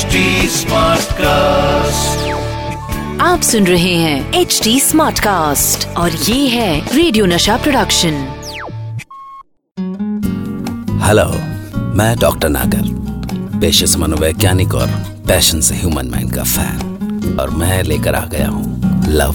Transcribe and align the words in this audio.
HD 0.00 0.20
cast 1.14 2.28
आप 3.22 3.40
सुन 3.42 3.66
रहे 3.66 3.94
हैं 3.94 4.40
एच 4.40 4.60
डी 4.64 4.78
स्मार्ट 4.80 5.18
कास्ट 5.20 5.86
और 5.98 6.10
ये 6.10 6.46
है 6.48 6.96
रेडियो 6.96 7.26
नशा 7.26 7.56
प्रोडक्शन 7.56 8.14
हेलो 11.04 11.26
मैं 11.96 12.14
डॉक्टर 12.20 12.48
नागर 12.48 12.88
पेशे 13.60 13.86
से 13.86 13.98
मनोवैज्ञानिक 13.98 14.74
और 14.74 14.88
पैशन 15.28 15.60
से 15.60 15.74
ह्यूमन 15.76 16.10
माइंड 16.10 16.34
का 16.34 16.44
फ़ैन 16.46 17.36
और 17.40 17.50
मैं 17.56 17.82
लेकर 17.82 18.14
आ 18.14 18.24
गया 18.26 18.48
हूँ 18.48 19.04
लव 19.08 19.34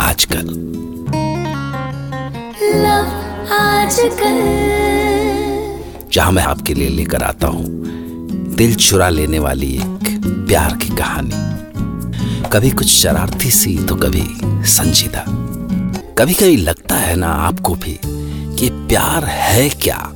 आजकल 0.00 0.54
जहाँ 6.12 6.30
मैं 6.32 6.42
आपके 6.44 6.74
लिए 6.74 6.88
लेकर 6.90 7.22
आता 7.22 7.46
हूँ 7.48 7.76
दिल 8.56 8.74
चुरा 8.74 9.08
लेने 9.08 9.38
वाली 9.38 9.66
एक 9.76 10.15
प्यार 10.46 10.76
की 10.76 10.88
कहानी। 10.88 11.30
कभी 12.48 12.70
कुछ 12.70 12.86
शरारती 12.86 13.50
सी 13.50 13.76
तो 13.76 13.96
कभी 13.96 14.24
संजीदा। 14.44 15.24
कभी 16.18 16.34
कभी 16.34 16.56
लगता 16.56 16.94
है 16.94 17.16
ना 17.16 17.28
आपको 17.28 17.74
भी 17.74 18.00
कि 18.58 18.68
प्यार 18.70 19.24
है 19.24 19.68
क्या? 19.68 20.12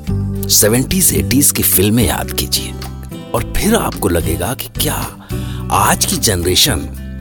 सेवेंटीज, 0.48 1.14
एटीज 1.14 1.50
की 1.50 1.62
फ़िल्में 1.62 2.08
याद 2.08 2.32
कीजिए। 2.32 2.74
और 3.34 3.52
फिर 3.56 3.74
आपको 3.74 4.08
लगेगा 4.08 4.54
कि 4.54 4.68
क्या 4.80 5.26
आज 5.72 6.04
की 6.04 6.16
जनरेशन 6.16 6.76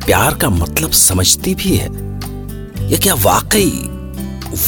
प्यार 0.06 0.34
का 0.34 0.50
मतलब 0.50 0.92
समझती 0.92 1.56
भी 1.56 1.78
है? 1.78 1.90
या 2.92 2.98
क्या 2.98 3.14
वाकई 3.14 3.90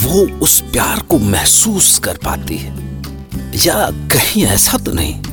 वो 0.02 0.40
उस 0.40 0.62
प्यार 0.62 1.02
को 1.02 1.20
महसूस 1.20 2.00
कर 2.00 2.18
पाती 2.18 2.58
है? 2.58 3.02
या 3.66 3.92
कहीं 3.92 4.44
ऐसा 4.44 4.78
तो 4.78 4.92
नहीं? 4.92 5.24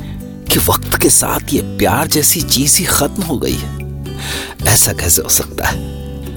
कि 0.52 0.58
वक्त 0.58 0.98
के 1.02 1.10
साथ 1.10 1.52
ये 1.52 1.60
प्यार 1.62 2.06
जैसी 2.06 2.40
चीज़ 2.40 2.78
ही 2.78 2.84
खत्म 2.84 3.22
हो 3.22 3.38
गई 3.38 3.56
है। 3.56 3.78
ऐसा 4.66 4.92
कैसे 4.92 5.22
हो 5.22 5.28
सकता 5.28 5.68
है? 5.68 5.76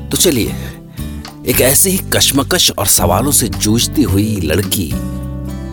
तो 0.09 0.17
चलिए, 0.17 0.55
एक 1.47 1.61
ऐसे 1.61 1.89
ही 1.89 1.97
कश्मकश 1.97 2.71
और 2.71 2.87
सवालों 2.87 3.31
से 3.31 3.47
जूझती 3.47 4.03
हुई 4.03 4.41
लड़की 4.43 4.91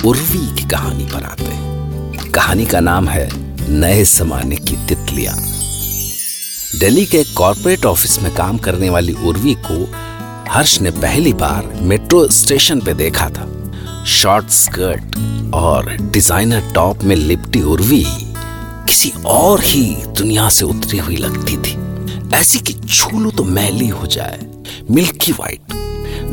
उर्वी 0.08 0.56
की 0.56 0.68
कहानी 0.68 1.04
पर 1.04 1.22
आते 1.22 1.44
हैं। 1.44 2.30
कहानी 2.30 2.66
का 2.66 2.80
नाम 2.80 3.08
है 3.08 3.30
नए 3.68 4.04
जमाने 4.04 4.56
की 4.56 4.76
तितलियाँ। 4.86 5.36
दिल्ली 6.80 7.06
के 7.06 7.24
कॉरपोरेट 7.24 7.86
ऑफ़िस 7.86 8.22
में 8.22 8.34
काम 8.34 8.58
करने 8.58 8.90
वाली 8.90 9.12
उर्वी 9.12 9.54
को 9.54 9.94
हर्ष 10.52 10.80
ने 10.80 10.90
पहली 10.90 11.32
बार 11.32 11.78
मेट्रो 11.82 12.28
स्टेशन 12.28 12.80
पे 12.80 12.94
देखा 12.94 13.28
था। 13.28 13.72
शॉर्ट 14.06 14.48
स्कर्ट 14.48 15.16
और 15.54 15.96
डिज़ाइनर 16.00 16.72
टॉप 16.74 17.04
में 17.04 17.16
लिपटी 17.16 17.62
उर्वी 17.62 18.06
किसी 18.98 19.22
और 19.26 19.60
ही 19.62 19.84
दुनिया 20.08 20.48
से 20.48 20.64
उतरी 20.64 20.98
हुई 20.98 21.16
लगती 21.16 21.56
थी। 21.56 22.36
ऐसी 22.36 22.58
कि 22.58 22.72
छू 22.72 23.20
लो 23.20 23.30
तो 23.30 23.44
मैली 23.44 23.88
हो 23.88 24.06
जाए, 24.06 24.40
मिल्की 24.90 25.32
वाइट। 25.32 25.72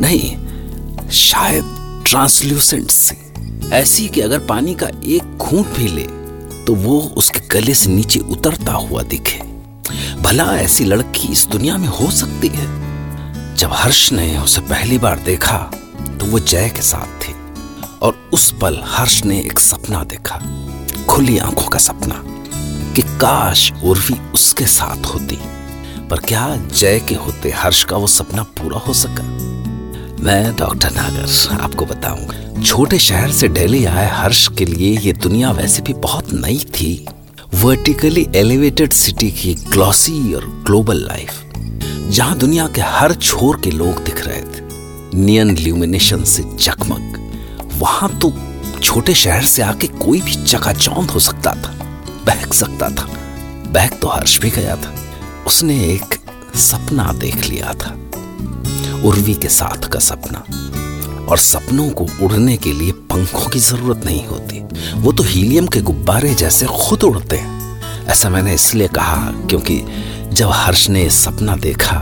नहीं, 0.00 1.10
शायद 1.10 1.64
ट्रांसल्यूसेंट 2.06 2.90
सी। 2.90 3.16
ऐसी 3.72 4.08
कि 4.08 4.20
अगर 4.20 4.38
पानी 4.38 4.74
का 4.74 4.86
एक 4.86 5.36
घूंट 5.36 5.66
भी 5.68 5.88
ले 5.88 6.06
तो 6.64 6.74
वो 6.74 6.98
उसके 7.16 7.46
गले 7.48 7.74
से 7.74 7.90
नीचे 7.90 8.20
उतरता 8.20 8.72
हुआ 8.72 9.02
दिखे। 9.04 9.38
भला 10.20 10.50
ऐसी 10.58 10.84
लड़की 10.84 11.28
इस 11.28 11.46
दुनिया 11.46 11.76
में 11.76 11.88
हो 11.88 12.10
सकती 12.10 12.48
है? 12.48 12.66
जब 13.56 13.70
हर्ष 13.72 14.12
ने 14.12 14.38
उसे 14.38 14.60
पहली 14.60 14.98
बार 14.98 15.18
देखा 15.18 15.58
तो 16.20 16.26
वो 16.26 16.38
जय 16.40 16.68
के 16.68 16.82
साथ 16.82 17.20
थी। 17.22 17.34
और 18.02 18.30
उस 18.32 18.52
पल 18.60 18.82
हर्ष 18.86 19.24
ने 19.24 19.40
एक 19.40 19.58
सपना 19.60 20.04
देखा, 20.04 20.40
खुली 21.08 21.38
आँखों 21.38 21.68
का 21.68 21.78
सपना। 21.80 22.24
कि 22.96 23.02
काश 23.02 23.72
उर्वी 23.84 24.30
उसके 24.34 24.66
साथ 24.66 25.06
होती। 25.06 25.38
पर 26.10 26.18
क्या 26.18 26.56
जय 26.56 27.00
के 27.08 27.14
होते 27.14 27.50
हर्ष 27.50 27.84
का 27.84 27.96
वो 27.96 28.06
सपना 28.06 28.42
पूरा 28.42 28.78
हो 28.78 28.92
सका? 28.92 29.22
मैं 30.24 30.56
डॉक्टर 30.56 30.90
नागर 30.90 31.58
आपको 31.60 31.86
बताऊँगा। 31.86 32.62
छोटे 32.62 32.98
शहर 32.98 33.32
से 33.32 33.48
दिल्ली 33.48 33.84
आए 33.84 34.10
हर्ष 34.10 34.48
के 34.48 34.64
लिए 34.64 34.98
ये 34.98 35.12
दुनिया 35.12 35.50
वैसे 35.50 35.82
भी 35.82 35.92
बहुत 35.94 36.32
नई 36.32 36.58
थी। 36.58 37.06
वर्टिकली 37.54 38.26
एलिवेटेड 38.36 38.92
सिटी 38.92 39.30
की 39.30 39.54
ग्लॉसी 39.54 40.34
और 40.34 40.46
ग्लोबल 40.66 40.96
लाइफ 40.96 41.42
जहाँ 42.10 42.38
दुनिया 42.38 42.68
के 42.68 42.80
हर 42.80 43.14
छोर 43.14 43.60
के 43.60 43.70
लोग 43.70 44.04
दिख 44.04 44.26
रहे 44.26 44.40
थे। 44.40 44.64
नियन 45.14 45.56
ल्यूमिनेशन 45.56 46.24
से 46.24 46.42
जगमग। 46.42 47.22
वहाँ 47.78 48.18
तो 48.18 48.32
छोटे 48.82 49.14
शहर 49.14 49.44
से 49.44 49.62
आके 49.62 49.86
कोई 49.86 50.20
भी 50.20 50.34
चकाचौंध 50.34 51.10
हो 51.10 51.20
सकता 51.20 51.52
था। 51.52 51.75
बहक 52.26 52.54
सकता 52.54 52.88
था। 52.88 53.06
बहक 53.68 53.98
तो 54.02 54.08
हर्ष 54.08 54.40
भी 54.40 54.50
गया 54.50 54.76
था। 54.76 54.94
उसने 55.46 55.84
एक 55.84 56.14
सपना 56.54 57.12
देख 57.12 57.44
लिया 57.44 57.72
था। 57.72 57.96
उर्वी 59.04 59.34
के 59.34 59.48
साथ 59.48 59.88
का 59.88 59.98
सपना। 59.98 60.44
और 61.28 61.38
सपनों 61.38 61.90
को 61.90 62.06
उड़ने 62.22 62.56
के 62.56 62.72
लिए 62.72 62.92
पंखों 62.92 63.48
की 63.48 63.58
ज़रूरत 63.58 64.04
नहीं 64.04 64.26
होती। 64.26 64.64
वो 64.94 65.12
तो 65.12 65.22
हीलियम 65.22 65.66
के 65.66 65.80
गुब्बारे 65.80 66.34
जैसे 66.34 66.66
खुद 66.66 67.02
उड़ते 67.02 67.36
हैं। 67.36 67.82
ऐसा 68.06 68.28
मैंने 68.28 68.54
इसलिए 68.54 68.88
कहा 68.88 69.16
क्योंकि 69.16 69.82
जब 70.32 70.50
हर्ष 70.52 70.88
ने 70.88 71.10
सपना 71.10 71.56
देखा, 71.56 71.96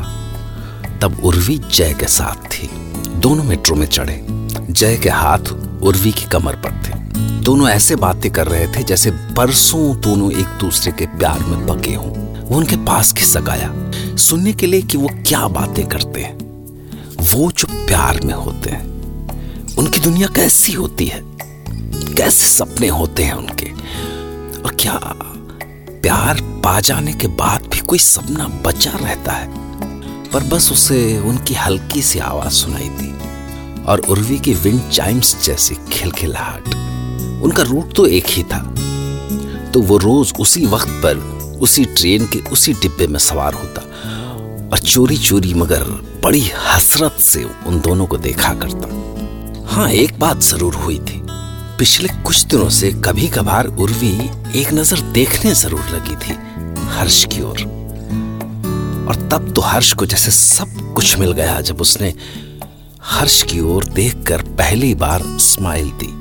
तब 1.02 1.20
उर्वी 1.24 1.60
जय 1.74 1.94
के 1.94 2.06
साथ 2.06 2.44
थी। 2.44 2.70
दोनों 3.16 3.44
मेट्रो 3.44 3.76
में 3.76 3.86
चढ़े। 3.86 4.26
जय 4.70 4.96
के 4.96 5.08
हाथ 5.08 5.52
उर्वी 5.82 6.12
की 6.12 6.24
कमर 6.24 6.54
पर 6.54 6.70
थे। 6.70 6.93
दोनों 7.16 7.68
ऐसे 7.68 7.96
बातें 7.96 8.32
कर 8.32 8.46
रहे 8.46 8.66
थे 8.66 8.82
जैसे 8.82 9.10
बरसों 9.10 10.00
दोनों 10.00 10.32
एक 10.32 10.46
दूसरे 10.46 10.92
के 10.92 11.06
प्यार 11.06 11.38
में 11.38 11.66
पके 11.66 11.94
हों। 11.94 12.10
वो 12.40 12.56
उनके 12.56 12.76
पास 12.76 13.12
खिसक 13.12 13.48
आया। 13.48 13.72
सुनने 14.16 14.52
के 14.52 14.66
लिए 14.66 14.82
कि 14.82 14.98
वो 14.98 15.10
क्या 15.26 15.48
बातें 15.48 15.88
करते 15.88 16.20
हैं। 16.20 16.34
वो 17.22 17.52
जो 17.52 17.86
प्यार 17.86 18.20
में 18.24 18.34
होते 18.34 18.70
हैं, 18.70 18.84
उनकी 19.76 20.00
दुनिया 20.00 20.28
कैसी 20.28 20.72
होती 20.72 21.06
है? 21.06 21.20
कैसे 22.14 22.46
सपने 22.46 22.88
होते 22.88 23.22
हैं 23.24 23.32
उनके? 23.32 23.70
और 24.62 24.76
क्या 24.80 25.00
प्यार 26.02 26.40
पा 26.42 26.80
जाने 26.80 27.12
के 27.12 27.28
बाद 27.28 27.62
भी 27.62 27.78
कोई 27.78 27.98
सपना 27.98 28.44
बचा 28.44 28.90
रहता 28.90 29.32
है? 29.32 29.48
पर 30.30 30.42
बस 30.42 30.72
उसे 30.72 31.18
उनकी 31.18 31.54
हल्की 31.54 32.02
सी 32.02 32.18
आवाज़ 32.18 32.52
सुनाई 32.52 32.88
दी। 32.88 33.14
और 33.84 33.98
उर्वी 33.98 34.38
की 34.38 34.54
विंड 34.54 34.90
चाइम्स 34.90 35.44
जैसी 35.44 35.74
खिलखिलाहट। 35.92 36.83
उनका 37.44 37.62
रूट 37.62 37.94
तो 37.96 38.06
एक 38.08 38.26
ही 38.28 38.42
था। 38.42 38.58
तो 39.72 39.80
वो 39.82 39.96
रोज 39.98 40.32
उसी 40.40 40.66
वक्त 40.66 40.88
पर, 41.04 41.16
उसी 41.62 41.84
ट्रेन 41.86 42.26
के 42.26 42.38
उसी 42.52 42.72
डिब्बे 42.72 43.06
में 43.06 43.18
सवार 43.20 43.54
होता 43.54 43.82
और 44.70 44.78
चोरी 44.78 45.16
चोरी 45.18 45.52
मगर 45.54 45.82
बड़ी 46.24 46.42
हसरत 46.66 47.20
से 47.20 47.44
उन 47.66 47.80
दोनों 47.80 48.06
को 48.06 48.16
देखा 48.18 48.54
करता। 48.54 49.66
हाँ 49.74 49.88
एक 49.90 50.18
बात 50.18 50.40
ज़रूर 50.42 50.74
हुई 50.74 50.98
थी। 51.00 51.22
पिछले 51.78 52.08
कुछ 52.22 52.44
दिनों 52.46 52.68
से 52.70 52.90
कभी 53.04 53.28
कभार 53.28 53.66
उर्वी 53.66 54.12
एक 54.60 54.72
नज़र 54.72 55.00
देखने 55.12 55.54
ज़रूर 55.54 55.84
लगी 55.94 56.16
थी, 56.16 56.34
हर्ष 56.90 57.24
की 57.32 57.42
ओर। 57.42 57.62
और 59.08 59.28
तब 59.32 59.52
तो 59.56 59.60
हर्ष 59.60 59.92
को 59.92 60.06
जैसे 60.06 60.30
सब 60.30 60.92
कुछ 60.96 61.18
मिल 61.18 61.32
गया 61.32 61.60
जब 61.60 61.80
उसने 61.80 62.12
हर्ष 63.04 63.42
की 63.42 63.60
ओर 63.60 63.84
देखकर 63.86 64.42
पहली 64.58 64.94
बार 64.94 65.22
स्माइल 65.42 65.90
दी। 65.92 66.12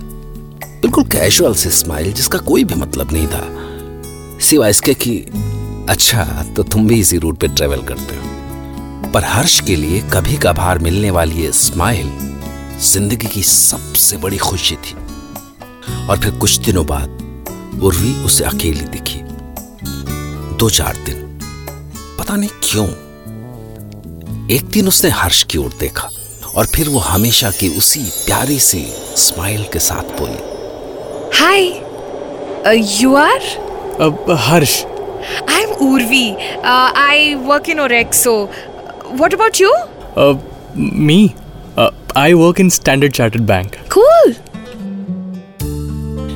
बिल्कुल 0.83 1.03
कैजुअल 1.03 1.53
से 1.55 1.69
स्माइल 1.71 2.11
जिसका 2.13 2.39
कोई 2.39 2.63
भी 2.63 2.75
मतलब 2.75 3.11
नहीं 3.11 3.27
था। 3.27 4.39
सिवाय 4.39 4.69
इसके 4.69 4.93
कि 4.93 5.15
अच्छा 5.89 6.23
तो 6.55 6.63
तुम 6.63 6.87
भी 6.87 6.99
इसी 6.99 7.17
रूट 7.17 7.39
पे 7.39 7.47
ट्रेवल 7.47 7.81
करते 7.81 8.15
हो। 8.15 9.11
पर 9.11 9.23
हर्ष 9.23 9.59
के 9.59 9.75
लिए 9.75 10.01
कभी 10.13 10.37
कभार 10.37 10.79
मिलने 10.79 11.11
वाली 11.11 11.41
ये 11.41 11.51
स्माइल 11.51 12.11
ज़िंदगी 12.83 13.27
की 13.27 13.43
सबसे 13.43 14.17
बड़ी 14.17 14.37
खुशी 14.37 14.75
थी। 14.75 14.95
और 16.07 16.19
फिर 16.19 16.37
कुछ 16.39 16.57
दिनों 16.59 16.85
बाद 16.85 17.79
उर्वी 17.83 18.13
उसे 18.25 18.43
अकेली 18.43 18.85
दिखी। 18.87 19.19
दो 20.57 20.69
चार 20.69 21.03
दिन। 21.05 21.39
पता 22.19 22.35
नहीं 22.35 22.49
क्यों। 22.63 22.87
एक 24.55 24.69
दिन 24.69 24.87
उसने 24.87 25.09
हर्ष 25.09 25.43
की 25.43 25.57
ओर 25.57 25.75
देखा 25.79 26.09
और 26.55 26.65
फिर 26.65 26.89
वो 26.89 26.99
हमेशा 26.99 27.51
की 27.51 27.77
उसी 27.77 28.03
प्यारी 28.25 28.59
सी 28.59 28.85
स्माइल 29.17 29.63
के 29.63 29.79
साथ 29.79 30.19
बोली 30.19 30.51
Hi, 31.43 31.81
uh, 32.65 32.71
you 32.71 33.15
are? 33.17 33.45
Uh, 33.99 34.35
Harsh, 34.43 34.85
I'm 35.55 35.69
Urvi. 35.87 36.35
Uh, 36.63 36.91
I 36.95 37.35
work 37.45 37.67
in 37.67 37.77
Orexo. 37.79 38.35
What 39.19 39.33
about 39.33 39.59
you? 39.59 39.71
uh, 40.15 40.37
me, 40.75 41.35
uh, 41.77 41.91
I 42.15 42.33
work 42.33 42.59
in 42.61 42.69
Standard 42.69 43.13
Chartered 43.13 43.45
Bank. 43.45 43.77
Cool. 43.89 44.33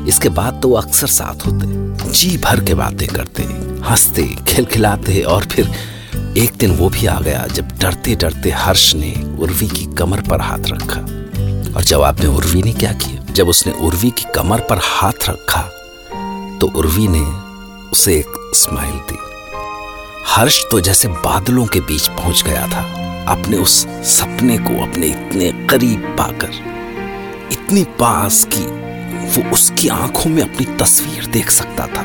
इसके 0.10 0.30
बाद 0.40 0.60
तो 0.64 0.72
अक्सर 0.82 1.08
साथ 1.14 1.46
होते 1.46 2.12
जी 2.20 2.38
भर 2.44 2.64
के 2.66 2.74
बातें 2.82 3.08
करते 3.08 3.44
हँसते 3.90 4.24
खिलखिलाते 4.48 5.22
और 5.36 5.46
फिर 5.54 5.72
एक 6.44 6.56
दिन 6.60 6.72
वो 6.78 6.90
भी 6.90 7.06
आ 7.06 7.20
गया 7.22 7.46
जब 7.56 7.72
डरते 7.82 8.16
डरते 8.24 8.52
हर्ष 8.64 8.94
ने 8.96 9.14
उर्वी 9.44 9.68
की 9.70 9.86
कमर 10.00 10.22
पर 10.30 10.42
हाथ 10.42 10.72
रखा 10.72 11.02
और 11.76 11.84
जवाब 11.94 12.20
में 12.20 12.28
उर्वी 12.28 12.64
ने 12.64 12.74
क्या 12.74 12.92
किया 13.04 13.17
जब 13.38 13.48
उसने 13.48 13.74
उर्वी 13.74 14.10
की 14.10 14.26
कमर 14.36 14.60
पर 14.60 14.80
हाथ 14.84 15.30
रखा 15.30 15.62
तो 16.62 16.68
उर्वी 16.68 17.08
ने 17.08 17.22
उसे 17.90 18.16
एक 18.16 18.52
स्माइल 18.56 18.96
दी 19.12 19.18
हर्ष 20.28 20.64
तो 20.72 20.80
जैसे 20.80 21.08
बादलों 21.08 21.66
के 21.66 21.80
बीच 21.80 22.08
पहुँच 22.08 22.44
गया 22.44 22.68
था, 22.68 22.82
अपने 23.28 23.58
उस 23.58 23.88
सपने 23.88 24.58
को 24.58 24.84
अपने 24.84 25.08
इतने 25.08 25.68
करीब 25.68 26.16
पाकर, 26.18 26.50
इतनी 27.52 27.84
पास 27.84 28.48
कि, 28.54 28.64
वो 29.36 29.52
उसकी 29.52 29.88
आँखों 29.88 30.30
में 30.30 30.44
अपनी 30.44 30.66
तस्वीर 30.78 31.26
देख 31.26 31.50
सकता 31.50 31.88
था 31.88 32.02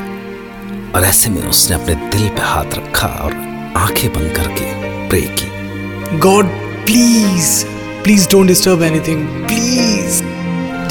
और 0.95 1.03
ऐसे 1.03 1.29
में 1.29 1.43
उसने 1.43 1.75
अपने 1.75 1.95
दिल 1.95 2.29
पे 2.29 2.41
हाथ 2.41 2.65
रखा 2.65 3.07
और 3.07 3.33
आँखें 3.77 4.13
बंद 4.13 4.31
करके 4.35 4.71
प्रे 5.09 5.21
की 5.21 6.17
God, 6.17 6.45
please 6.85 7.65
please 8.03 8.27
don't 8.27 8.47
disturb 8.47 8.81
anything. 8.81 9.21
Please. 9.47 10.42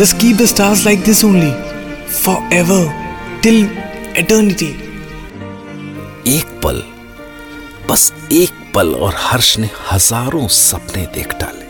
Just 0.03 0.19
keep 0.19 0.37
the 0.37 0.49
stars 0.49 0.85
like 0.85 1.05
this 1.05 1.23
only. 1.23 1.53
Forever. 2.19 2.79
Till 3.41 3.59
eternity. 4.15 4.71
एक 6.29 6.47
पल, 6.65 6.81
बस 7.91 8.13
एक 8.33 8.51
पल 8.75 8.89
और 8.97 9.15
हर्ष 9.17 9.59
ने 9.59 9.69
हज़ारों 9.91 10.47
सपने 10.49 11.05
देख 11.15 11.35
डाले 11.41 11.67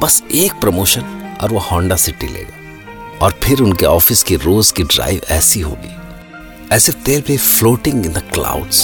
बस 0.00 0.22
एक 0.34 0.52
प्रमोशन 0.60 1.38
और 1.42 1.52
वो 1.52 1.58
होंडा 1.70 1.96
सिटी 1.96 2.28
लेगा 2.28 3.18
और 3.24 3.38
फिर 3.42 3.60
उनके 3.62 3.86
ऑफ़िस 3.86 4.22
की 4.22 4.36
रोज 4.44 4.70
की 4.70 4.84
ड्राइव 4.86 5.20
ऐसी 5.32 5.60
होगी 5.60 5.94
ऐसे 6.74 6.92
तेल 7.06 7.22
पे 7.28 7.36
फ्लोटिंग 7.36 8.06
इन 8.06 8.12
द 8.12 8.22
क्लाउड्स 8.32 8.82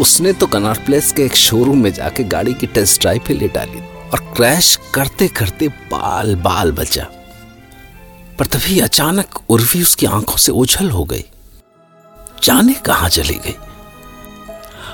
उसने 0.00 0.32
तो 0.32 0.46
कनाट 0.46 0.84
प्लेस 0.86 1.12
के 1.12 1.24
एक 1.24 1.36
शोरूम 1.42 1.82
में 1.82 1.92
जाके 1.92 2.24
गाड़ी 2.36 2.54
की 2.54 2.66
टेस्ट 2.78 3.00
ड्राइव 3.00 3.22
पे 3.28 3.34
ले 3.34 3.48
डाली 3.50 3.95
और 4.16 4.34
क्रैश 4.36 4.78
करते 4.94 5.28
करते 5.28 5.68
बाल 5.68 6.36
बाल 6.36 6.72
बचा। 6.72 7.04
पर 8.38 8.46
तभी 8.46 8.80
अचानक 8.80 9.38
उर्वी 9.48 9.82
उसकी 9.82 10.06
आँखों 10.06 10.36
से 10.36 10.52
ओझल 10.52 10.90
हो 10.90 11.04
गई। 11.04 11.24
जाने 12.42 12.74
कहाँ 12.74 13.08
चली 13.08 13.34
गई? 13.34 13.54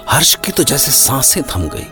हर्ष 0.09 0.35
की 0.35 0.53
तो 0.53 0.63
जैसे 0.63 0.91
साँसें 0.91 1.43
थम 1.43 1.69
गई। 1.69 1.87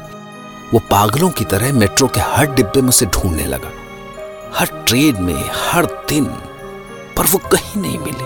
वो 0.72 0.78
पागलों 0.78 1.30
की 1.30 1.44
तरह 1.44 1.72
मेट्रो 1.72 2.08
के 2.08 2.20
हर 2.20 2.54
डिब्बे 2.54 2.80
में 2.82 2.88
उसे 2.88 3.06
ढूँढने 3.06 3.46
लगा। 3.46 3.70
हर 4.54 4.66
ट्रेन 4.66 5.22
में, 5.22 5.50
हर 5.70 5.86
दिन, 5.86 6.24
पर 7.16 7.26
वो 7.26 7.38
कहीं 7.38 7.82
नहीं 7.82 7.98
मिली। 7.98 8.24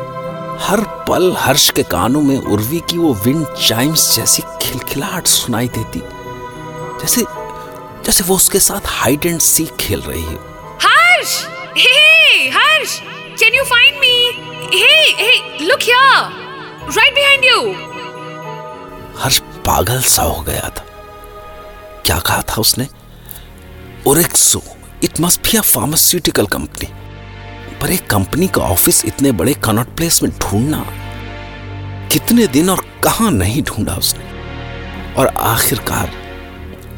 हर 0.64 1.04
पल 1.08 1.36
हर्ष 1.38 1.70
के 1.70 1.82
कानों 1.82 2.22
में 2.22 2.38
उर्वी 2.38 2.80
की 2.80 2.98
वो 2.98 3.14
विंड 3.14 3.46
चाइम्स 3.46 4.16
जैसी 4.16 4.42
खिलखिलाहट 4.62 5.26
सुनाई 5.26 5.68
देती। 5.68 6.02
जैसे 7.00 7.43
जैसे 8.06 8.24
वो 8.24 8.36
उसके 8.36 8.60
साथ 8.60 8.88
हाइड 8.90 9.26
एंड 9.26 9.40
सीक 9.40 9.76
खेल 9.80 10.00
रही 10.02 10.22
है 10.22 10.38
Harsh! 10.80 11.34
Hey, 11.76 12.50
Harsh! 12.50 12.94
Can 13.36 13.54
you 13.54 13.64
find 13.64 14.00
me? 14.00 14.14
Hey, 14.72 15.04
hey, 15.20 15.36
look 15.68 15.82
here! 15.82 16.18
Right 16.96 17.14
behind 17.18 17.46
you! 17.48 17.60
हर्ष 19.18 19.38
पागल 19.66 20.00
सा 20.02 20.22
हो 20.22 20.40
गया 20.42 20.68
था 20.68 20.84
क्या 22.06 22.18
कहा 22.18 22.42
था 22.50 22.60
उसने 22.60 22.88
Orexo 24.06 24.62
it 25.04 25.20
must 25.20 25.40
be 25.42 25.56
a 25.58 25.60
pharmaceutical 25.62 26.46
company 26.56 26.88
पर 27.82 27.90
एक 27.90 28.06
कंपनी 28.10 28.48
का 28.48 28.62
ऑफ़िस 28.62 29.04
इतने 29.04 29.32
बड़े 29.40 29.54
कनॉट 29.64 29.94
प्लेस 29.96 30.22
में 30.22 30.30
ढूंढना 30.32 30.84
कितने 32.12 32.46
दिन 32.56 32.70
और 32.70 32.84
कहाँ 33.04 33.30
नहीं 33.30 33.62
ढूंढा 33.62 33.94
उसने 33.96 34.32
और 35.14 35.26
आखिरकार 35.52 36.23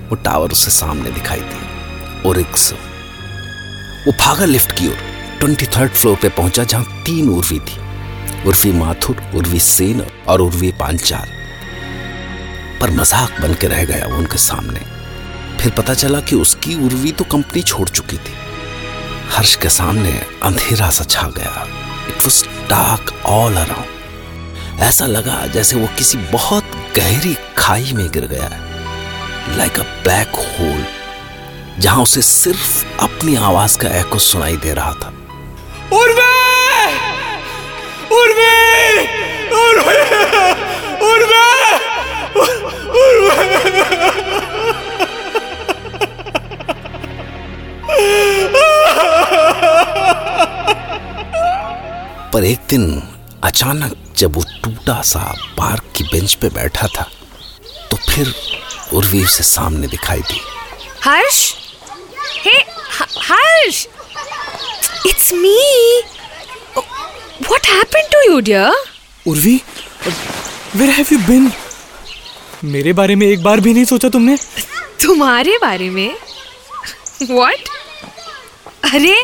वो 0.08 0.16
टावर 0.24 0.52
उसे 0.52 0.70
सामने 0.70 1.10
दिखाई 1.10 1.40
दी 1.42 2.28
ओरिक्सो 2.28 2.76
वो 4.06 4.12
भागा 4.20 4.44
लिफ्ट 4.44 4.72
की 4.72 4.88
ओर। 4.88 4.98
ट्वेंटी 5.40 5.66
थर्ड 5.66 5.90
फ्लोर 5.92 6.16
पे 6.22 6.28
पहुँचा 6.28 6.64
जहाँ 6.64 7.02
तीन 7.06 7.28
उर्वी 7.28 7.58
थी। 7.60 7.80
उर्वी 8.48 8.72
माथुर, 8.72 9.22
उर्वी 9.34 9.60
सेन 9.60 10.04
और 10.28 10.40
उर्वी 10.40 10.70
पांचाल। 10.72 11.28
पर 12.80 12.90
मज़ाक 12.90 13.40
बन 13.42 13.54
के 13.54 13.66
रह 13.66 13.84
गया 13.84 14.06
वो 14.06 14.16
उनके 14.16 14.38
सामने। 14.38 14.80
फिर 15.60 15.72
पता 15.72 15.94
चला 15.94 16.20
कि 16.20 16.36
उसकी 16.36 16.74
उर्वी 16.86 17.12
तो 17.12 17.24
कंपनी 17.24 17.62
छोड़ 17.62 17.88
चुकी 17.88 18.16
थी। 18.16 18.34
हर्ष 19.30 19.54
के 19.56 19.68
सामने 19.70 20.12
अंधेरा 20.42 20.90
सा 20.90 21.04
छा 21.04 21.26
गया। 21.36 21.66
It 22.08 22.24
was 22.24 22.42
dark 22.70 23.12
all 23.26 23.54
around 23.54 24.80
ऐसा 24.82 25.06
लगा 25.06 25.46
जैसे 25.46 25.76
वो 25.76 25.86
किसी 25.98 26.18
बहुत 26.32 26.64
गहरी 26.96 27.36
खाई 27.58 27.92
में 27.92 28.08
गिर 28.12 28.26
गया 28.26 28.44
है। 28.44 28.65
लाइक 29.56 29.78
अ 29.80 29.82
ब्लैक 30.04 30.36
होल 30.58 30.84
जहाँ 31.80 32.02
उसे 32.02 32.22
सिर्फ़ 32.22 33.02
अपनी 33.04 33.34
आवाज़ 33.50 33.78
का 33.78 33.88
एको 33.98 34.18
सुनाई 34.30 34.56
दे 34.64 34.72
रहा 34.74 34.92
था 35.02 35.12
Urve! 35.92 36.30
Urve! 38.12 38.54
Urve! 39.60 39.96
Urve! 41.10 41.44
पर 52.32 52.44
एक 52.44 52.60
दिन 52.70 53.02
अचानक 53.44 53.92
जब 54.18 54.34
वो 54.36 54.42
टूटा 54.64 55.00
सा 55.10 55.20
पार्क 55.58 55.84
की 55.96 56.04
बेंच 56.04 56.34
पे 56.40 56.48
बैठा 56.56 56.86
था 56.96 57.08
तो 57.90 57.96
फिर 57.96 58.32
उर्वी 58.96 59.22
उसे 59.24 59.42
सामने 59.54 59.86
दिखाई 59.96 60.20
दी 60.32 60.40
Harsh 61.04 61.44
Harsh! 63.28 63.78
It's 65.10 65.32
me! 65.38 65.54
Oh, 66.76 66.84
What 67.48 67.66
happened 67.70 68.10
to 68.14 68.20
you, 68.26 68.36
dear? 68.48 68.68
Urvi 69.28 69.54
where 70.76 70.90
have 70.98 71.06
you 71.12 71.18
been 71.26 71.50
मेरे 72.74 72.92
बारे 73.00 73.14
में 73.22 73.26
एक 73.26 73.42
बार 73.42 73.60
भी 73.60 73.72
नहीं 73.74 73.84
सोचा 73.84 74.08
तुमने 74.16 74.36
तुम्हारे 75.02 75.56
बारे 75.62 75.88
में 75.90 76.16
What? 77.30 77.68
अरे 78.92 79.16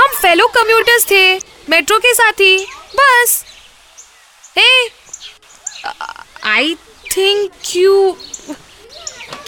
हम 0.00 0.16
फेलो 0.22 0.46
कम्यूटर्स 0.56 1.06
थे 1.10 1.22
मेट्रो 1.70 1.98
के 2.06 2.14
साथी 2.14 2.56
बस 3.00 3.42
हे 4.58 4.70
आई 6.54 6.74
थिंक 7.16 7.76
यू 7.76 8.16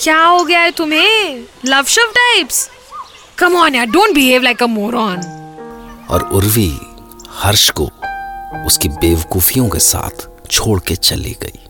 क्या 0.05 0.25
हो 0.25 0.43
गया 0.45 0.61
है 0.61 0.71
तुम्हें? 0.71 1.45
Love 1.65 1.85
shove 1.85 2.11
types 2.15 2.69
come 3.39 3.57
on 3.57 3.75
यार 3.75 3.87
don't 3.87 4.15
behave 4.15 4.43
like 4.43 4.63
a 4.63 4.67
moron 4.67 5.21
और 6.11 6.29
उर्वी 6.33 6.81
हर्ष 7.31 7.71
को 7.71 7.89
उसकी 8.67 8.89
बेवकूफियों 8.89 9.69
के 9.69 9.79
साथ 9.79 10.27
छोड़ 10.51 10.79
के 10.81 10.97
चली 10.97 11.37
गई। 11.43 11.61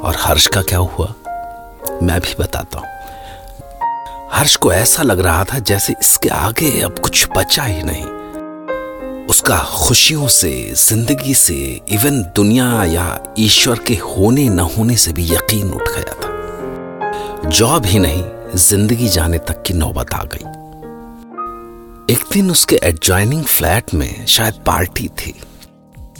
और 0.00 0.16
हर्ष 0.18 0.46
का 0.46 0.62
क्या 0.62 0.78
हुआ? 0.78 1.06
मैं 2.02 2.20
भी 2.20 2.34
बताता 2.38 2.78
हूँ। 2.78 4.28
हर्ष 4.32 4.56
को 4.56 4.72
ऐसा 4.72 5.02
लग 5.02 5.20
रहा 5.20 5.44
था 5.44 5.58
जैसे 5.58 5.94
इसके 6.00 6.28
आगे 6.28 6.80
अब 6.80 6.98
कुछ 6.98 7.26
बचा 7.36 7.62
ही 7.62 7.82
नहीं। 7.82 8.04
उसका 9.26 9.58
खुशियों 9.78 10.28
से, 10.28 10.74
ज़िंदगी 10.76 11.34
से 11.34 11.80
इवन 11.88 12.22
दुनिया 12.36 12.84
या 12.84 13.34
ईश्वर 13.38 13.78
के 13.78 13.94
होने 13.94 14.48
न 14.48 14.60
होने 14.60 14.96
से 14.96 15.12
भी 15.12 15.32
यकीन 15.32 15.72
उठ 15.72 15.88
गया 15.88 16.12
था। 16.14 16.29
जॉब 17.48 17.86
ही 17.86 17.98
नहीं 17.98 18.22
ज़िंदगी 18.58 19.08
जाने 19.08 19.38
तक 19.48 19.62
की 19.66 19.74
नौबत 19.74 20.12
आ 20.14 20.22
गई 20.32 20.44
एक 22.12 22.24
दिन 22.32 22.50
उसके 22.50 22.78
एडजॉइनिंग 22.84 23.44
फ्लैट 23.44 23.94
में 23.94 24.26
शायद 24.28 24.54
पार्टी 24.66 25.08
थी 25.18 25.34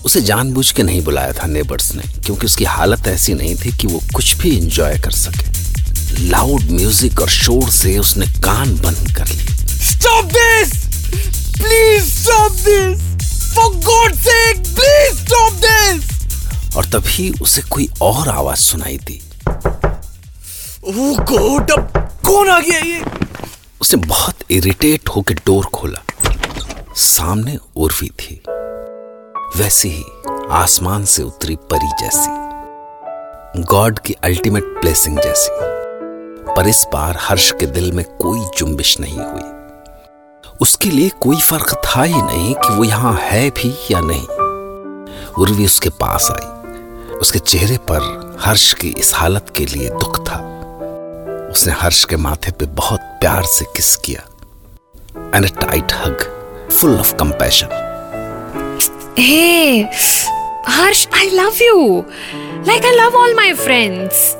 उसे 0.04 0.20
जानबूझ 0.22 0.70
के 0.72 0.82
नहीं 0.82 1.02
बुलाया 1.04 1.32
था 1.40 1.46
नेबर्स 1.46 1.94
ने 1.94 2.02
क्योंकि 2.24 2.46
उसकी 2.46 2.64
हालत 2.64 3.08
ऐसी 3.08 3.34
नहीं 3.34 3.54
थी 3.56 3.76
कि 3.76 3.86
वो 3.86 4.00
कुछ 4.14 4.36
भी 4.38 4.56
इंजॉय 4.56 4.98
कर 5.04 5.10
सके 5.10 6.28
लाउड 6.28 6.70
म्यूज़िक 6.70 7.20
और 7.20 7.28
शोर 7.28 7.68
से 7.70 7.96
उसने 7.98 8.26
कान 8.40 8.76
बंद 8.76 9.14
कर 9.16 9.28
लिए 9.28 9.58
Stop 9.82 10.32
this! 10.32 10.72
Please 11.56 12.12
stop 12.14 12.52
this! 12.64 13.08
For 13.54 13.70
God's 13.84 14.20
sake, 14.24 14.62
please 14.74 15.20
stop 15.20 15.64
this! 15.64 16.76
और 16.76 16.84
तभी 16.94 17.32
उसे 17.42 17.62
कोई 17.70 17.88
और 18.02 18.28
आवाज़ 18.28 18.58
सुनाई 18.60 18.96
दी 18.98 19.20
God, 20.90 21.70
अब 21.70 22.08
कौन 22.26 22.48
आ 22.48 22.60
गया 22.60 22.78
ये? 22.78 23.04
उसने 23.80 24.06
बहुत 24.06 24.34
इरिटेट 24.50 25.08
होकर 25.08 25.34
डोर 25.34 25.64
खोला। 25.64 26.02
सामने 26.94 27.58
उर्वी 27.76 28.08
थी। 28.08 28.42
वैसे 29.56 29.88
ही 29.88 30.04
आसमान 30.50 31.04
से 31.04 31.22
उतरी 31.22 31.56
परी 31.56 31.88
जैसी। 32.00 32.28
गॉड 33.62 33.98
की 33.98 34.12
अल्टीमेट 34.12 34.64
ब्लेसिंग 34.64 35.18
जैसी। 35.18 35.48
पर 36.56 36.68
इस 36.68 36.86
बार 36.92 37.18
हर्ष 37.20 37.52
के 37.52 37.66
दिल 37.66 37.92
में 37.92 38.04
कोई 38.04 38.58
जुम्बिश 38.58 39.00
नहीं 39.00 39.18
हुई। 39.18 39.60
उसके 40.60 40.90
लिए 40.90 41.08
कोई 41.08 41.40
फ़र्क 41.40 41.82
था 41.84 42.02
ही 42.02 42.22
नहीं 42.22 42.54
कि 42.54 42.74
वो 42.74 42.84
यहाँ 42.84 43.14
है 43.14 43.50
भी 43.50 43.86
या 43.90 44.00
नहीं। 44.00 44.26
उर्वी 45.38 45.64
उसके 45.64 45.88
पास 45.88 46.30
आई। 46.30 46.46
उसके 47.12 47.38
चेहरे 47.38 47.76
पर 47.76 48.30
हर्ष 48.40 48.72
की 48.72 48.88
इस 48.88 49.14
हालत 49.14 49.52
के 49.56 49.66
लिए 49.66 49.90
दुख 49.90 50.20
था। 50.20 50.49
उसने 51.50 51.72
हर्ष 51.72 52.04
के 52.04 52.16
माथे 52.16 52.50
पे 52.50 52.66
बहुत 52.76 53.00
प्यार 53.20 53.42
से 53.48 53.64
किस 53.76 53.94
किया। 53.96 54.22
And 55.34 55.44
a 55.46 55.60
tight 55.60 55.92
hug 55.92 56.22
full 56.70 56.98
of 56.98 57.14
compassion 57.14 57.78
hey, 59.18 59.80
Harsh 60.68 61.06
I 61.16 61.30
love 61.30 61.62
you 61.62 62.04
like 62.66 62.84
I 62.84 62.92
love 62.92 63.16
all 63.16 63.34
my 63.34 63.52
friends 63.54 64.36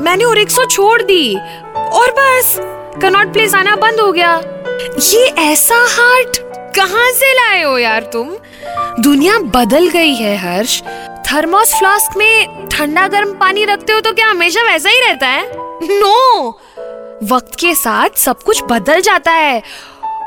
मैंने 0.00 0.24
और 0.24 0.38
एक 0.38 0.50
सौ 0.50 0.64
छोड़ 0.66 1.02
दी। 1.02 1.34
और 1.76 2.10
बस 2.18 2.54
कनॉट 3.02 3.32
प्लेस 3.32 3.54
आना 3.54 3.76
बंद 3.76 4.00
हो 4.00 4.10
गया। 4.12 4.34
ये 5.02 5.26
ऐसा 5.42 5.76
हार्ट 5.90 6.38
कहाँ 6.76 7.10
से 7.12 7.32
लाए 7.32 7.62
हो 7.62 7.78
यार 7.78 8.02
तुम? 8.12 8.30
दुनिया 9.02 9.38
बदल 9.54 9.88
गई 9.88 10.14
है, 10.14 10.36
हर्ष। 10.36 10.82
थर्मोस 11.32 11.74
फ्लास्क 11.74 12.16
में 12.16 12.68
ठंडा 12.68 13.06
गर्म 13.08 13.32
पानी 13.38 13.64
रखते 13.64 13.92
हो 13.92 14.00
तो 14.00 14.12
क्या 14.12 14.30
हमेशा 14.30 14.62
वैसा 14.62 14.90
ही 14.90 15.00
रहता 15.00 15.26
है? 15.26 15.69
No 15.82 16.40
no! 16.40 16.54
वक्त 17.32 17.54
के 17.60 17.74
साथ 17.74 18.08
सब 18.16 18.42
कुछ 18.42 18.62
बदल 18.62 19.00
जाता 19.00 19.32
है। 19.32 19.62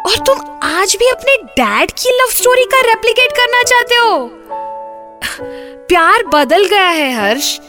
और 0.06 0.18
तुम 0.18 0.40
आज 0.64 0.96
भी 1.00 1.10
अपने 1.10 1.38
डैड 1.38 1.92
की 1.92 2.10
लव 2.10 2.28
स्टोरी 2.30 2.64
का 2.64 2.82
रेप्लिकेट 2.82 3.32
करना 3.32 3.64
चाहते 3.64 3.96
हो? 3.96 4.30
प्यार 5.88 6.24
बदल 6.24 6.66
गया 6.66 6.88
है, 6.88 7.14
Harsh. 7.14 7.60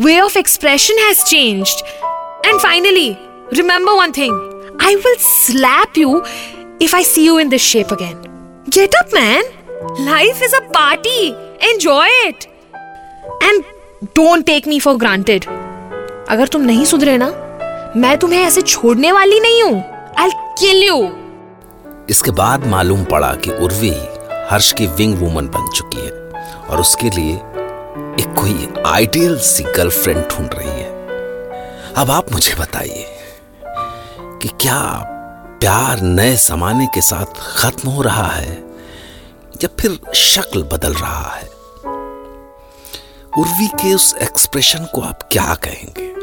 Way 0.00 0.20
of 0.20 0.38
expression 0.38 0.98
has 0.98 1.24
changed 1.24 1.84
and 2.46 2.60
finally 2.60 3.16
remember 3.52 3.92
one 3.92 4.12
thing 4.12 4.78
I 4.82 4.96
will 4.96 5.16
slap 5.18 5.98
you 5.98 6.22
if 6.82 6.96
I 6.96 7.04
see 7.04 7.26
you 7.26 7.38
in 7.38 7.48
this 7.48 7.62
shape 7.62 7.92
again 7.92 8.22
get 8.68 8.94
up 8.94 9.10
man 9.14 9.42
life 10.00 10.42
is 10.42 10.56
a 10.56 10.60
party 10.60 11.28
enjoy 11.70 12.10
it 12.10 12.44
and 13.42 13.64
don't 14.04 14.46
take 14.46 14.68
me 14.68 14.80
for 14.80 14.94
granted 14.94 15.44
अगर 16.30 16.48
तुम 16.48 16.62
नहीं 16.62 16.84
सुधरे 16.84 17.16
ना, 17.16 17.26
मैं 17.96 18.16
तुम्हें 18.18 18.40
ऐसे 18.40 18.62
छोड़ने 18.62 19.12
वाली 19.12 19.40
नहीं 19.40 19.62
हूँ। 19.62 19.78
आई 20.18 20.30
किल 20.58 20.82
यू 20.84 20.96
इसके 22.10 22.30
बाद 22.30 22.66
मालूम 22.66 23.04
पड़ा 23.04 23.34
कि 23.34 23.50
उर्वी 23.50 23.90
हर्ष 24.50 24.72
की 24.72 24.86
विंग 24.86 25.18
वूमन 25.18 25.46
बन 25.46 25.70
चुकी 25.70 26.00
है 26.00 26.10
और 26.66 26.80
उसके 26.80 27.10
लिए 27.10 27.34
एक 28.22 28.34
कोई 28.38 28.68
आइडियल 28.86 29.38
सी 29.38 29.64
गर्लफ्रेंड 29.64 30.22
ढूंढ 30.30 30.54
रही 30.54 30.68
है। 30.68 30.88
अब 31.96 32.10
आप 32.10 32.32
मुझे 32.32 32.54
बताइए 32.54 33.06
कि 34.42 34.48
क्या 34.48 34.80
प्यार 35.60 36.00
नए 36.00 36.36
जमाने 36.36 36.86
के 36.86 37.00
साथ 37.00 37.40
खत्म 37.56 37.88
हो 37.88 38.02
रहा 38.02 38.28
है 38.28 38.52
या 39.64 39.68
फिर 39.80 39.98
शक्ल 40.14 40.62
बदल 40.62 40.92
रहा 40.92 41.34
है? 41.34 41.48
उर्वी 43.38 43.66
के 43.66 43.94
उस 43.94 44.14
एक्सप्रेशन 44.22 44.86
को 44.94 45.00
आप 45.00 45.28
क्या 45.32 45.54
कहेंगे? 45.54 46.19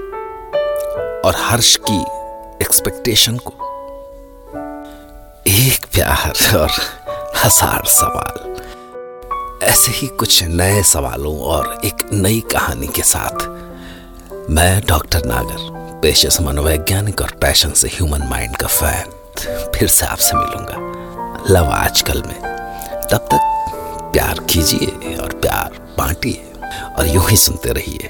और 1.26 1.36
हर्ष 1.40 1.76
की 1.90 2.00
एक्सपेक्टेशन 2.64 3.38
को। 3.38 3.54
एक 5.48 5.86
प्यार 5.94 6.34
और 6.58 6.72
हज़ार 7.36 7.86
सवाल। 7.88 8.56
ऐसे 9.64 9.92
ही 9.92 10.08
कुछ 10.20 10.44
नए 10.44 10.82
सवालों 10.84 11.38
और 11.46 11.78
एक 11.86 12.10
नई 12.14 12.40
कहानी 12.52 12.88
के 12.88 13.02
साथ 13.04 13.48
मैं 14.50 14.82
डॉक्टर 14.88 15.26
नागर, 15.26 16.00
पेशे 16.02 16.30
से 16.30 16.44
मनोवैज्ञानिक 16.44 17.22
और 17.22 17.32
पैशन 17.42 17.72
से 17.72 17.88
ह्यूमन 17.88 18.28
माइंड 18.30 18.56
का 18.58 18.68
फ़ैन 18.68 19.72
फिर 19.76 19.88
से 19.88 20.06
आपसे 20.06 20.36
मिलूँगा। 20.36 21.46
लव 21.50 21.72
आजकल 21.72 22.24
में। 22.28 22.40
तब 23.12 23.28
तक 23.32 24.12
प्यार 24.14 24.40
कीजिए 24.50 25.16
और 25.18 25.34
प्यार 25.34 25.80
बांटिए 25.98 26.54
और 26.98 27.08
यूँ 27.08 27.28
ही 27.30 27.38
सुनते 27.38 27.74
रहिए। 27.74 28.10